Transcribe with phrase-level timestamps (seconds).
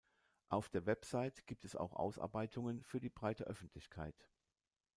[0.49, 4.27] Auf der Website gibt es auch Ausarbeitungen für die breite Öffentlichkeit.